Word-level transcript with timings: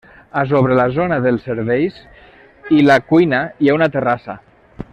A 0.39 0.41
sobre 0.51 0.77
la 0.77 0.85
zona 0.95 1.19
de 1.25 1.33
serveis 1.43 1.99
i 2.79 2.87
la 2.89 2.97
cuina 3.13 3.43
hi 3.67 3.71
ha 3.73 3.77
una 3.81 3.91
terrassa. 3.99 4.39